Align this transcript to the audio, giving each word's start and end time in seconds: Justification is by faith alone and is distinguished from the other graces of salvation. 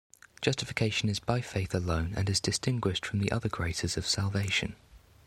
Justification 0.41 1.09
is 1.09 1.19
by 1.19 1.41
faith 1.41 1.75
alone 1.75 2.13
and 2.17 2.27
is 2.27 2.39
distinguished 2.39 3.05
from 3.05 3.19
the 3.19 3.31
other 3.31 3.49
graces 3.49 3.97
of 3.97 4.07
salvation. 4.07 4.75